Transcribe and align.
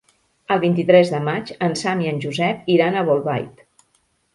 El 0.55 0.61
vint-i-tres 0.63 1.11
de 1.17 1.21
maig 1.29 1.53
en 1.69 1.79
Sam 1.83 2.03
i 2.07 2.11
en 2.15 2.21
Josep 2.27 2.75
iran 2.79 2.99
a 3.05 3.09
Bolbait. 3.13 3.69